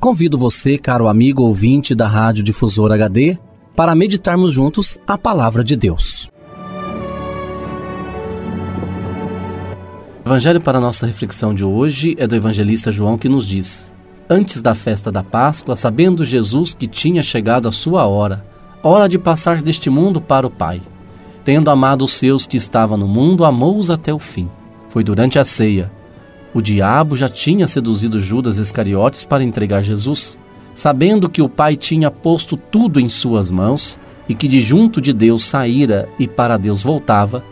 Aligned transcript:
Convido 0.00 0.38
você, 0.38 0.78
caro 0.78 1.08
amigo 1.08 1.42
ouvinte 1.42 1.94
da 1.94 2.08
Rádio 2.08 2.42
Difusor 2.42 2.90
HD, 2.90 3.36
para 3.76 3.94
meditarmos 3.94 4.50
juntos 4.50 4.98
a 5.06 5.18
palavra 5.18 5.62
de 5.62 5.76
Deus. 5.76 6.30
O 10.24 10.28
evangelho 10.30 10.58
para 10.58 10.80
nossa 10.80 11.06
reflexão 11.06 11.52
de 11.52 11.66
hoje 11.66 12.16
é 12.18 12.26
do 12.26 12.34
evangelista 12.34 12.90
João 12.90 13.18
que 13.18 13.28
nos 13.28 13.46
diz: 13.46 13.92
Antes 14.28 14.62
da 14.62 14.74
festa 14.74 15.12
da 15.12 15.22
Páscoa, 15.22 15.76
sabendo 15.76 16.24
Jesus 16.24 16.72
que 16.72 16.86
tinha 16.86 17.22
chegado 17.22 17.68
a 17.68 17.72
sua 17.72 18.06
hora, 18.06 18.42
hora 18.82 19.06
de 19.06 19.18
passar 19.18 19.60
deste 19.60 19.90
mundo 19.90 20.18
para 20.18 20.46
o 20.46 20.50
Pai, 20.50 20.80
tendo 21.44 21.70
amado 21.70 22.06
os 22.06 22.14
seus 22.14 22.46
que 22.46 22.56
estavam 22.56 22.96
no 22.96 23.06
mundo, 23.06 23.44
amou-os 23.44 23.90
até 23.90 24.14
o 24.14 24.18
fim. 24.18 24.48
Foi 24.88 25.04
durante 25.04 25.38
a 25.38 25.44
ceia 25.44 25.92
o 26.52 26.60
diabo 26.60 27.14
já 27.16 27.28
tinha 27.28 27.66
seduzido 27.68 28.18
Judas 28.18 28.58
Iscariotes 28.58 29.24
para 29.24 29.44
entregar 29.44 29.82
Jesus. 29.82 30.38
Sabendo 30.74 31.28
que 31.28 31.42
o 31.42 31.48
Pai 31.48 31.76
tinha 31.76 32.10
posto 32.10 32.56
tudo 32.56 33.00
em 33.00 33.08
suas 33.08 33.50
mãos 33.50 34.00
e 34.28 34.34
que 34.34 34.48
de 34.48 34.60
junto 34.60 35.00
de 35.00 35.12
Deus 35.12 35.44
saíra 35.44 36.08
e 36.18 36.26
para 36.26 36.56
Deus 36.56 36.82
voltava, 36.82 37.44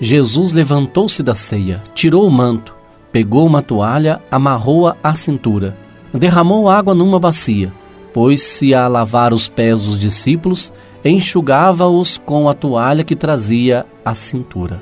Jesus 0.00 0.52
levantou-se 0.52 1.22
da 1.22 1.34
ceia, 1.34 1.82
tirou 1.94 2.26
o 2.26 2.30
manto, 2.30 2.74
pegou 3.12 3.46
uma 3.46 3.62
toalha, 3.62 4.20
amarrou-a 4.30 4.96
à 5.02 5.14
cintura, 5.14 5.76
derramou 6.12 6.68
água 6.68 6.94
numa 6.94 7.20
bacia, 7.20 7.72
pôs-se 8.12 8.74
a 8.74 8.88
lavar 8.88 9.32
os 9.32 9.48
pés 9.48 9.84
dos 9.84 9.98
discípulos, 9.98 10.72
enxugava-os 11.04 12.18
com 12.18 12.48
a 12.48 12.54
toalha 12.54 13.04
que 13.04 13.14
trazia 13.14 13.86
à 14.04 14.14
cintura. 14.14 14.80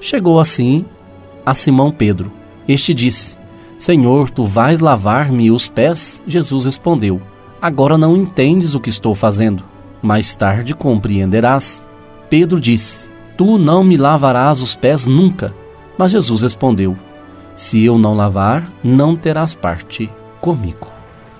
Chegou 0.00 0.38
assim 0.38 0.84
a 1.44 1.54
Simão 1.54 1.90
Pedro 1.90 2.43
este 2.68 2.94
disse: 2.94 3.36
Senhor, 3.78 4.30
tu 4.30 4.44
vais 4.44 4.80
lavar-me 4.80 5.50
os 5.50 5.68
pés? 5.68 6.22
Jesus 6.26 6.64
respondeu: 6.64 7.20
Agora 7.60 7.98
não 7.98 8.16
entendes 8.16 8.74
o 8.74 8.80
que 8.80 8.90
estou 8.90 9.14
fazendo. 9.14 9.64
Mais 10.02 10.34
tarde 10.34 10.74
compreenderás. 10.74 11.86
Pedro 12.30 12.58
disse: 12.58 13.08
Tu 13.36 13.58
não 13.58 13.84
me 13.84 13.96
lavarás 13.96 14.60
os 14.60 14.74
pés 14.74 15.06
nunca. 15.06 15.54
Mas 15.98 16.12
Jesus 16.12 16.42
respondeu: 16.42 16.96
Se 17.54 17.84
eu 17.84 17.98
não 17.98 18.14
lavar, 18.14 18.70
não 18.82 19.16
terás 19.16 19.54
parte 19.54 20.10
comigo. 20.40 20.90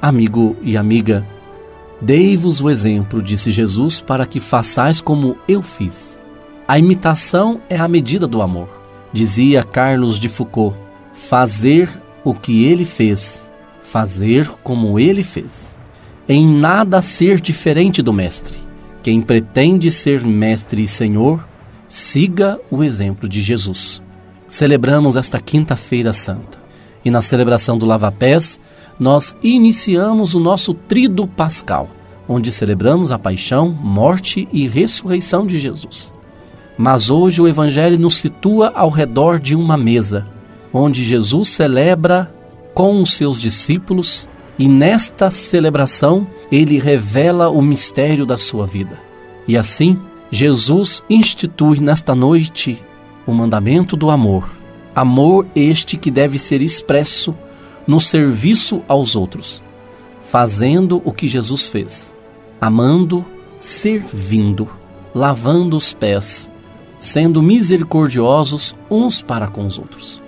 Amigo 0.00 0.54
e 0.62 0.76
amiga, 0.76 1.26
dei-vos 2.00 2.60
o 2.60 2.68
exemplo, 2.68 3.22
disse 3.22 3.50
Jesus, 3.50 4.02
para 4.02 4.26
que 4.26 4.38
façais 4.38 5.00
como 5.00 5.36
eu 5.48 5.62
fiz. 5.62 6.20
A 6.68 6.78
imitação 6.78 7.60
é 7.70 7.78
a 7.78 7.88
medida 7.88 8.26
do 8.26 8.42
amor, 8.42 8.68
dizia 9.12 9.62
Carlos 9.62 10.18
de 10.18 10.28
Foucault 10.28 10.83
fazer 11.14 11.88
o 12.24 12.34
que 12.34 12.64
ele 12.64 12.84
fez, 12.84 13.50
fazer 13.80 14.48
como 14.62 14.98
ele 14.98 15.22
fez. 15.22 15.74
Em 16.28 16.46
nada 16.46 17.00
ser 17.00 17.40
diferente 17.40 18.02
do 18.02 18.12
Mestre. 18.12 18.58
Quem 19.02 19.20
pretende 19.20 19.90
ser 19.90 20.22
Mestre 20.22 20.82
e 20.82 20.88
Senhor, 20.88 21.46
siga 21.88 22.58
o 22.70 22.82
exemplo 22.82 23.28
de 23.28 23.40
Jesus. 23.40 24.02
Celebramos 24.48 25.14
esta 25.16 25.40
Quinta-feira 25.40 26.12
Santa 26.12 26.58
e 27.04 27.10
na 27.10 27.22
celebração 27.22 27.76
do 27.78 27.86
Lava-Pés, 27.86 28.58
nós 28.98 29.36
iniciamos 29.42 30.34
o 30.34 30.40
nosso 30.40 30.72
Trido 30.72 31.26
Pascal, 31.26 31.88
onde 32.26 32.50
celebramos 32.50 33.12
a 33.12 33.18
paixão, 33.18 33.68
morte 33.68 34.48
e 34.50 34.66
ressurreição 34.66 35.46
de 35.46 35.58
Jesus. 35.58 36.14
Mas 36.78 37.10
hoje 37.10 37.42
o 37.42 37.46
Evangelho 37.46 37.98
nos 37.98 38.16
situa 38.16 38.72
ao 38.74 38.88
redor 38.88 39.38
de 39.38 39.54
uma 39.54 39.76
mesa, 39.76 40.26
onde 40.74 41.04
Jesus 41.04 41.50
celebra 41.50 42.34
com 42.74 43.00
os 43.00 43.14
seus 43.14 43.40
discípulos 43.40 44.28
e 44.58 44.66
nesta 44.66 45.30
celebração 45.30 46.26
ele 46.50 46.80
revela 46.80 47.48
o 47.48 47.62
mistério 47.62 48.26
da 48.26 48.36
sua 48.36 48.66
vida. 48.66 49.00
E 49.46 49.56
assim, 49.56 49.96
Jesus 50.30 51.04
institui 51.08 51.78
nesta 51.78 52.12
noite 52.12 52.82
o 53.24 53.32
mandamento 53.32 53.96
do 53.96 54.10
amor. 54.10 54.50
Amor 54.94 55.46
este 55.54 55.96
que 55.96 56.10
deve 56.10 56.38
ser 56.38 56.60
expresso 56.60 57.34
no 57.86 58.00
serviço 58.00 58.82
aos 58.88 59.14
outros, 59.14 59.62
fazendo 60.22 61.00
o 61.04 61.12
que 61.12 61.28
Jesus 61.28 61.68
fez, 61.68 62.14
amando, 62.60 63.24
servindo, 63.58 64.68
lavando 65.14 65.76
os 65.76 65.92
pés, 65.92 66.50
sendo 66.98 67.42
misericordiosos 67.42 68.74
uns 68.90 69.20
para 69.20 69.46
com 69.46 69.66
os 69.66 69.78
outros. 69.78 70.23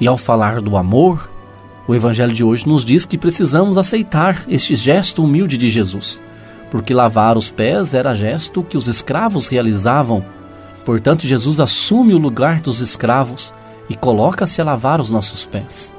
E 0.00 0.06
ao 0.06 0.16
falar 0.16 0.60
do 0.60 0.76
amor, 0.76 1.30
o 1.86 1.94
Evangelho 1.94 2.32
de 2.32 2.44
hoje 2.44 2.68
nos 2.68 2.84
diz 2.84 3.04
que 3.06 3.18
precisamos 3.18 3.78
aceitar 3.78 4.44
este 4.48 4.74
gesto 4.74 5.24
humilde 5.24 5.56
de 5.56 5.68
Jesus, 5.68 6.22
porque 6.70 6.94
lavar 6.94 7.36
os 7.36 7.50
pés 7.50 7.94
era 7.94 8.14
gesto 8.14 8.62
que 8.62 8.76
os 8.76 8.86
escravos 8.86 9.48
realizavam. 9.48 10.24
Portanto, 10.84 11.26
Jesus 11.26 11.58
assume 11.58 12.14
o 12.14 12.18
lugar 12.18 12.60
dos 12.60 12.80
escravos 12.80 13.52
e 13.88 13.94
coloca-se 13.94 14.60
a 14.60 14.64
lavar 14.64 15.00
os 15.00 15.10
nossos 15.10 15.46
pés. 15.46 15.94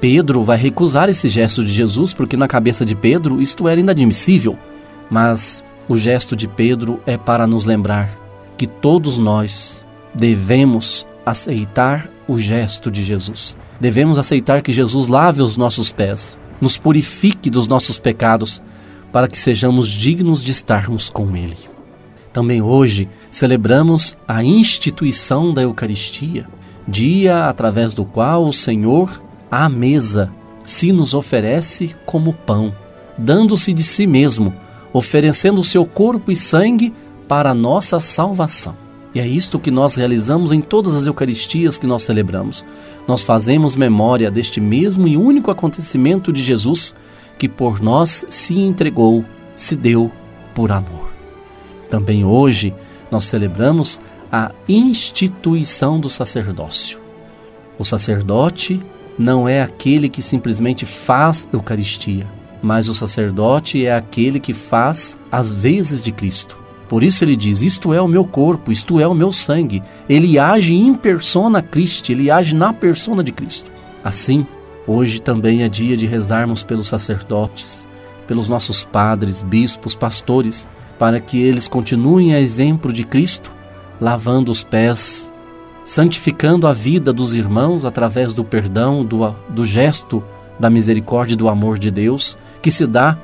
Pedro 0.00 0.44
vai 0.44 0.56
recusar 0.56 1.08
esse 1.08 1.28
gesto 1.28 1.64
de 1.64 1.70
Jesus 1.70 2.12
porque, 2.12 2.36
na 2.36 2.48
cabeça 2.48 2.84
de 2.84 2.94
Pedro, 2.94 3.40
isto 3.40 3.68
era 3.68 3.80
inadmissível. 3.80 4.58
Mas 5.10 5.62
o 5.88 5.96
gesto 5.96 6.34
de 6.34 6.48
Pedro 6.48 7.00
é 7.06 7.16
para 7.16 7.46
nos 7.46 7.64
lembrar 7.64 8.10
que 8.56 8.66
todos 8.66 9.18
nós 9.18 9.84
devemos 10.14 11.06
aceitar 11.24 12.08
o 12.28 12.36
gesto 12.36 12.90
de 12.90 13.04
Jesus. 13.04 13.56
Devemos 13.80 14.18
aceitar 14.18 14.62
que 14.62 14.72
Jesus 14.72 15.08
lave 15.08 15.42
os 15.42 15.56
nossos 15.56 15.92
pés, 15.92 16.38
nos 16.60 16.76
purifique 16.76 17.50
dos 17.50 17.66
nossos 17.66 17.98
pecados, 17.98 18.62
para 19.12 19.28
que 19.28 19.38
sejamos 19.38 19.88
dignos 19.88 20.42
de 20.42 20.52
estarmos 20.52 21.08
com 21.08 21.36
Ele. 21.36 21.56
Também 22.32 22.60
hoje 22.60 23.08
celebramos 23.30 24.16
a 24.26 24.44
instituição 24.44 25.54
da 25.54 25.62
Eucaristia, 25.62 26.46
dia 26.86 27.48
através 27.48 27.94
do 27.94 28.04
qual 28.04 28.46
o 28.46 28.52
Senhor, 28.52 29.22
à 29.50 29.68
mesa, 29.68 30.30
se 30.62 30.92
nos 30.92 31.14
oferece 31.14 31.94
como 32.04 32.32
pão, 32.32 32.74
dando-se 33.16 33.72
de 33.72 33.82
si 33.82 34.06
mesmo, 34.06 34.52
oferecendo 34.92 35.60
o 35.60 35.64
seu 35.64 35.86
corpo 35.86 36.30
e 36.30 36.36
sangue 36.36 36.92
para 37.26 37.50
a 37.50 37.54
nossa 37.54 38.00
salvação. 38.00 38.85
E 39.16 39.18
é 39.18 39.26
isto 39.26 39.58
que 39.58 39.70
nós 39.70 39.94
realizamos 39.94 40.52
em 40.52 40.60
todas 40.60 40.94
as 40.94 41.06
Eucaristias 41.06 41.78
que 41.78 41.86
nós 41.86 42.02
celebramos. 42.02 42.62
Nós 43.08 43.22
fazemos 43.22 43.74
memória 43.74 44.30
deste 44.30 44.60
mesmo 44.60 45.08
e 45.08 45.16
único 45.16 45.50
acontecimento 45.50 46.30
de 46.30 46.42
Jesus 46.42 46.94
que 47.38 47.48
por 47.48 47.80
nós 47.80 48.26
se 48.28 48.58
entregou, 48.58 49.24
se 49.56 49.74
deu 49.74 50.12
por 50.54 50.70
amor. 50.70 51.14
Também 51.88 52.26
hoje 52.26 52.74
nós 53.10 53.24
celebramos 53.24 53.98
a 54.30 54.52
instituição 54.68 55.98
do 55.98 56.10
sacerdócio. 56.10 57.00
O 57.78 57.86
sacerdote 57.86 58.82
não 59.18 59.48
é 59.48 59.62
aquele 59.62 60.10
que 60.10 60.20
simplesmente 60.20 60.84
faz 60.84 61.48
Eucaristia, 61.50 62.26
mas 62.62 62.86
o 62.86 62.94
sacerdote 62.94 63.86
é 63.86 63.96
aquele 63.96 64.38
que 64.38 64.52
faz 64.52 65.18
as 65.32 65.54
vezes 65.54 66.04
de 66.04 66.12
Cristo. 66.12 66.65
Por 66.88 67.02
isso 67.02 67.24
ele 67.24 67.36
diz: 67.36 67.62
Isto 67.62 67.92
é 67.92 68.00
o 68.00 68.08
meu 68.08 68.24
corpo, 68.24 68.70
isto 68.70 69.00
é 69.00 69.06
o 69.06 69.14
meu 69.14 69.32
sangue. 69.32 69.82
Ele 70.08 70.38
age 70.38 70.74
em 70.74 70.94
persona 70.94 71.62
Christi, 71.62 72.12
ele 72.12 72.30
age 72.30 72.54
na 72.54 72.72
persona 72.72 73.22
de 73.22 73.32
Cristo. 73.32 73.70
Assim, 74.04 74.46
hoje 74.86 75.20
também 75.20 75.62
é 75.62 75.68
dia 75.68 75.96
de 75.96 76.06
rezarmos 76.06 76.62
pelos 76.62 76.86
sacerdotes, 76.86 77.86
pelos 78.26 78.48
nossos 78.48 78.84
padres, 78.84 79.42
bispos, 79.42 79.94
pastores, 79.94 80.68
para 80.98 81.20
que 81.20 81.42
eles 81.42 81.68
continuem 81.68 82.34
a 82.34 82.40
exemplo 82.40 82.92
de 82.92 83.04
Cristo 83.04 83.56
lavando 84.00 84.52
os 84.52 84.62
pés, 84.62 85.32
santificando 85.82 86.66
a 86.66 86.72
vida 86.72 87.12
dos 87.12 87.34
irmãos 87.34 87.84
através 87.84 88.34
do 88.34 88.44
perdão, 88.44 89.04
do, 89.04 89.34
do 89.48 89.64
gesto 89.64 90.22
da 90.58 90.70
misericórdia 90.70 91.34
e 91.34 91.36
do 91.36 91.48
amor 91.48 91.78
de 91.78 91.90
Deus, 91.90 92.36
que 92.62 92.70
se 92.70 92.86
dá 92.86 93.16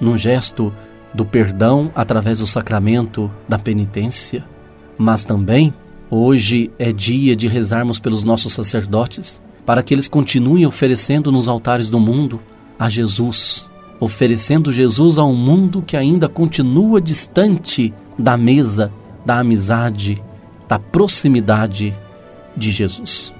no 0.00 0.16
gesto 0.16 0.72
do 1.14 1.24
perdão 1.24 1.90
através 1.94 2.38
do 2.38 2.46
sacramento 2.46 3.30
da 3.48 3.58
penitência. 3.58 4.44
Mas 4.96 5.24
também, 5.24 5.72
hoje 6.10 6.70
é 6.78 6.92
dia 6.92 7.34
de 7.34 7.48
rezarmos 7.48 7.98
pelos 7.98 8.24
nossos 8.24 8.52
sacerdotes, 8.52 9.40
para 9.64 9.82
que 9.82 9.92
eles 9.92 10.08
continuem 10.08 10.66
oferecendo 10.66 11.30
nos 11.30 11.48
altares 11.48 11.90
do 11.90 12.00
mundo 12.00 12.40
a 12.78 12.88
Jesus, 12.88 13.70
oferecendo 14.00 14.72
Jesus 14.72 15.18
a 15.18 15.24
um 15.24 15.34
mundo 15.34 15.82
que 15.82 15.96
ainda 15.96 16.28
continua 16.28 17.00
distante 17.00 17.92
da 18.18 18.36
mesa 18.36 18.92
da 19.28 19.40
amizade, 19.40 20.22
da 20.66 20.78
proximidade 20.78 21.94
de 22.56 22.70
Jesus. 22.70 23.30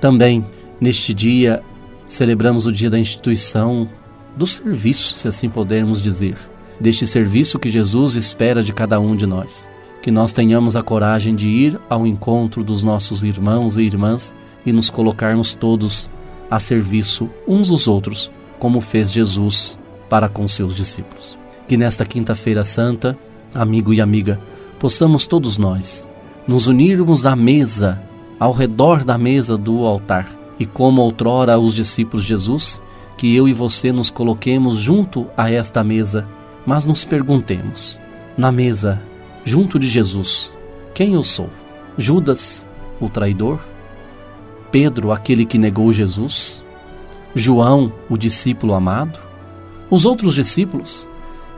Também, 0.00 0.44
neste 0.80 1.14
dia, 1.14 1.62
celebramos 2.04 2.66
o 2.66 2.72
dia 2.72 2.90
da 2.90 2.98
instituição 2.98 3.88
do 4.36 4.44
serviço, 4.44 5.16
se 5.16 5.28
assim 5.28 5.48
pudermos 5.48 6.02
dizer, 6.02 6.36
deste 6.80 7.06
serviço 7.06 7.58
que 7.58 7.68
Jesus 7.68 8.14
espera 8.14 8.62
de 8.62 8.72
cada 8.72 8.98
um 9.00 9.16
de 9.16 9.26
nós. 9.26 9.70
Que 10.02 10.10
nós 10.10 10.32
tenhamos 10.32 10.76
a 10.76 10.82
coragem 10.82 11.34
de 11.34 11.48
ir 11.48 11.80
ao 11.88 12.06
encontro 12.06 12.62
dos 12.62 12.82
nossos 12.82 13.24
irmãos 13.24 13.76
e 13.76 13.82
irmãs 13.82 14.34
e 14.64 14.72
nos 14.72 14.90
colocarmos 14.90 15.54
todos 15.54 16.08
a 16.50 16.60
serviço 16.60 17.28
uns 17.46 17.68
dos 17.68 17.88
outros, 17.88 18.30
como 18.58 18.80
fez 18.80 19.12
Jesus 19.12 19.78
para 20.08 20.28
com 20.28 20.46
seus 20.46 20.76
discípulos. 20.76 21.36
Que 21.66 21.76
nesta 21.76 22.04
quinta-feira 22.04 22.62
santa, 22.62 23.18
amigo 23.54 23.92
e 23.92 24.00
amiga, 24.00 24.40
possamos 24.78 25.26
todos 25.26 25.58
nós 25.58 26.08
nos 26.46 26.68
unirmos 26.68 27.26
à 27.26 27.34
mesa, 27.34 28.00
ao 28.38 28.52
redor 28.52 29.04
da 29.04 29.18
mesa 29.18 29.56
do 29.56 29.84
altar, 29.84 30.28
e 30.58 30.64
como 30.64 31.02
outrora 31.02 31.58
os 31.58 31.74
discípulos 31.74 32.22
de 32.22 32.28
Jesus, 32.28 32.80
que 33.16 33.34
eu 33.34 33.48
e 33.48 33.52
você 33.52 33.90
nos 33.90 34.10
coloquemos 34.10 34.76
junto 34.76 35.26
a 35.36 35.50
esta 35.50 35.82
mesa, 35.82 36.26
mas 36.66 36.84
nos 36.84 37.04
perguntemos: 37.04 38.00
na 38.36 38.50
mesa, 38.50 39.00
junto 39.44 39.78
de 39.78 39.86
Jesus, 39.86 40.52
quem 40.92 41.14
eu 41.14 41.22
sou? 41.22 41.48
Judas, 41.96 42.66
o 43.00 43.08
traidor? 43.08 43.60
Pedro, 44.70 45.12
aquele 45.12 45.46
que 45.46 45.56
negou 45.56 45.92
Jesus? 45.92 46.64
João, 47.34 47.92
o 48.10 48.16
discípulo 48.16 48.74
amado? 48.74 49.18
Os 49.88 50.04
outros 50.04 50.34
discípulos, 50.34 51.08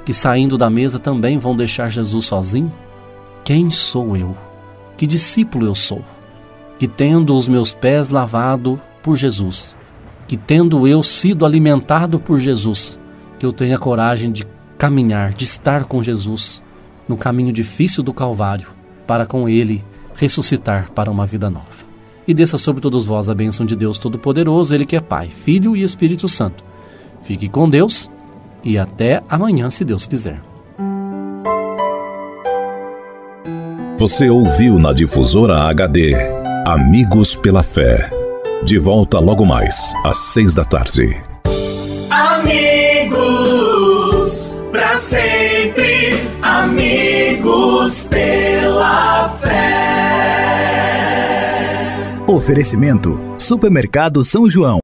que 0.04 0.12
saindo 0.12 0.58
da 0.58 0.68
mesa 0.68 0.98
também 0.98 1.38
vão 1.38 1.56
deixar 1.56 1.88
Jesus 1.88 2.26
sozinho? 2.26 2.72
Quem 3.44 3.70
sou 3.70 4.16
eu? 4.16 4.36
Que 4.96 5.06
discípulo 5.06 5.64
eu 5.64 5.74
sou? 5.74 6.04
Que 6.78 6.86
tendo 6.86 7.36
os 7.36 7.48
meus 7.48 7.72
pés 7.72 8.08
lavado 8.08 8.80
por 9.02 9.16
Jesus, 9.16 9.74
que 10.26 10.36
tendo 10.36 10.86
eu 10.86 11.02
sido 11.02 11.46
alimentado 11.46 12.20
por 12.20 12.38
Jesus, 12.38 12.98
que 13.38 13.46
eu 13.46 13.52
tenha 13.52 13.78
coragem 13.78 14.30
de 14.30 14.44
caminhar, 14.78 15.34
de 15.34 15.44
estar 15.44 15.84
com 15.84 16.00
Jesus 16.00 16.62
no 17.08 17.16
caminho 17.16 17.52
difícil 17.52 18.02
do 18.02 18.14
Calvário, 18.14 18.68
para 19.06 19.26
com 19.26 19.48
Ele 19.48 19.84
ressuscitar 20.14 20.90
para 20.92 21.10
uma 21.10 21.26
vida 21.26 21.50
nova. 21.50 21.88
E 22.26 22.32
desça 22.32 22.58
sobre 22.58 22.80
todos 22.80 23.04
vós 23.04 23.28
a 23.28 23.34
bênção 23.34 23.66
de 23.66 23.74
Deus 23.74 23.98
Todo-Poderoso, 23.98 24.74
Ele 24.74 24.86
que 24.86 24.96
é 24.96 25.00
Pai, 25.00 25.28
Filho 25.28 25.76
e 25.76 25.82
Espírito 25.82 26.28
Santo. 26.28 26.62
Fique 27.22 27.48
com 27.48 27.68
Deus 27.68 28.10
e 28.62 28.78
até 28.78 29.22
amanhã, 29.28 29.68
se 29.70 29.84
Deus 29.84 30.06
quiser. 30.06 30.40
Você 33.98 34.30
ouviu 34.30 34.78
na 34.78 34.92
difusora 34.92 35.64
HD 35.64 36.14
Amigos 36.64 37.34
pela 37.34 37.62
Fé. 37.62 38.10
De 38.62 38.78
volta 38.78 39.18
logo 39.18 39.44
mais, 39.44 39.92
às 40.04 40.18
seis 40.18 40.54
da 40.54 40.64
tarde. 40.64 41.27
Sempre. 44.98 46.20
Amigos 46.42 48.06
pela 48.06 49.28
fé. 49.40 49.58
Oferecimento: 52.26 53.18
Supermercado 53.38 54.22
São 54.22 54.48
João. 54.48 54.80